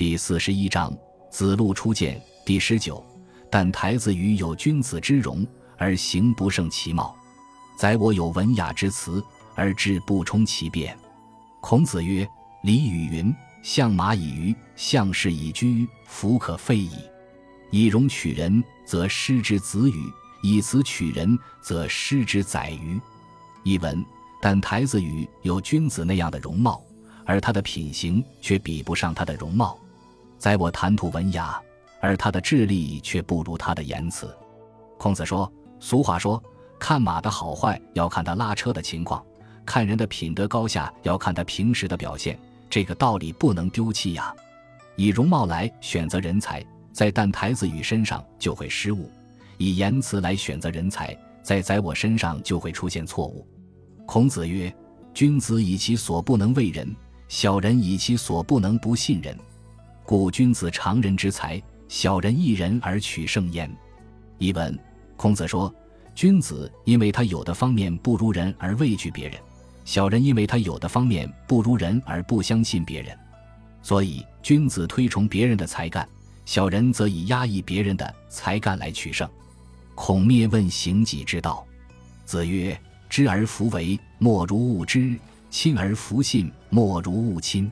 [0.00, 0.90] 第四十一章
[1.28, 3.04] 子路初见第十九。
[3.50, 7.14] 但台子语有君子之容，而行不胜其貌；
[7.76, 9.22] 宰我有文雅之辞，
[9.54, 10.98] 而志不充其变。
[11.60, 12.26] 孔子曰
[12.64, 13.30] ：“礼与云
[13.62, 16.92] ：‘相马以鱼，相士以居，弗可废矣。’
[17.70, 20.10] 以容取人，则失之子语；
[20.42, 22.98] 以辞取人，则失之宰鱼。”
[23.64, 24.02] 译文：
[24.40, 26.82] 但台子语有君子那样的容貌，
[27.26, 29.78] 而他的品行却比不上他的容貌。
[30.40, 31.62] 在我谈吐文雅。
[32.02, 34.34] 而他的智力却不如他的言辞。
[34.96, 36.42] 孔子说：“俗话说，
[36.78, 39.22] 看马的好坏要看他拉车的情况，
[39.66, 42.38] 看人的品德高下要看他平时的表现。
[42.70, 44.34] 这个道理不能丢弃呀。
[44.96, 49.10] 以容貌来选择人才，在但台子语身上就会失误；
[49.58, 53.46] 以言辞来选择人才，在在我身上就会出现错误。”
[54.08, 54.74] 孔子曰
[55.12, 56.96] ：“君子以其所不能为人，
[57.28, 59.36] 小人以其所不能不信任。
[60.10, 63.70] 故君子常人之才。”小人一人而取胜焉。
[64.38, 64.76] 译文：
[65.16, 65.72] 孔子说，
[66.16, 69.38] 君子因为他有的方面不如人而畏惧别人，
[69.84, 73.16] 小人因为他有的方面不如人而不相信别人。
[73.82, 76.08] 所以，君子推崇别人的才干，
[76.44, 79.28] 小人则以压抑别人的才干来取胜。
[79.94, 81.64] 孔灭问行己之道，
[82.24, 82.76] 子曰
[83.08, 85.16] ：“知而弗为，莫如勿知；
[85.50, 87.70] 亲而弗信，莫如勿亲。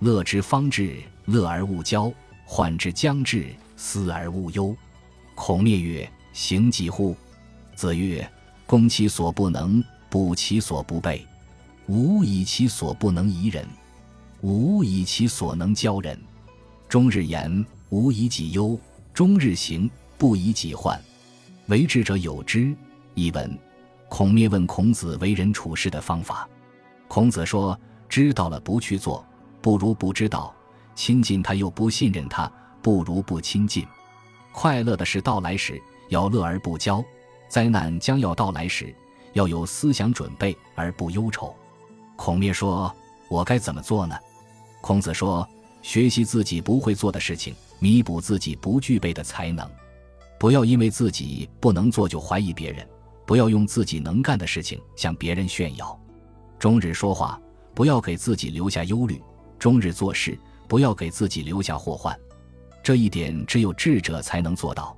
[0.00, 2.12] 乐之方至，乐而勿骄。”
[2.48, 3.46] 患之将至，
[3.76, 4.74] 思而勿忧。
[5.34, 7.16] 孔灭曰：“行己乎？”
[7.74, 8.28] 子曰
[8.66, 11.26] ：“攻其所不能，补其所不备。
[11.88, 13.66] 吾以其所不能疑人，
[14.40, 16.18] 吾以其所能教人。
[16.88, 18.78] 终日言，吾以己忧；
[19.12, 21.00] 终日行，不以己患。
[21.66, 22.74] 为智者有之。”
[23.14, 23.58] 译文：
[24.08, 26.48] 孔灭问孔子为人处事的方法。
[27.08, 29.26] 孔子说：“知道了不去做，
[29.60, 30.54] 不如不知道。”
[30.96, 32.50] 亲近他又不信任他，
[32.82, 33.86] 不如不亲近。
[34.50, 37.04] 快乐的事到来时，要乐而不骄；
[37.48, 38.92] 灾难将要到来时，
[39.34, 41.54] 要有思想准备而不忧愁。
[42.16, 42.92] 孔灭说
[43.28, 44.16] ：“我该怎么做呢？”
[44.80, 45.46] 孔子说
[45.82, 49.70] ：“学习自己不会做的事情，弥补自己不具备的才能。
[50.40, 52.88] 不要因为自己不能做就怀疑别人，
[53.26, 55.98] 不要用自己能干的事情向别人炫耀。
[56.58, 57.38] 终日说话，
[57.74, 59.16] 不要给自己留下忧虑；
[59.58, 60.38] 终日做事。”
[60.68, 62.18] 不要给自己留下祸患，
[62.82, 64.96] 这一点只有智者才能做到。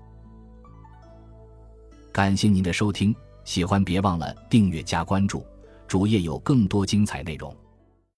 [2.13, 3.15] 感谢您的收听，
[3.45, 5.45] 喜欢别忘了订阅加关注，
[5.87, 7.55] 主页有更多精彩内容。